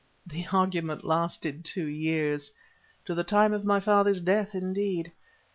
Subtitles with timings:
[0.25, 5.11] The argument lasted two years—to the time of my father's death, indeed.